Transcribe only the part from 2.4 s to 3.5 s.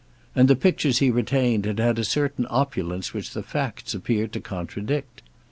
opulence which the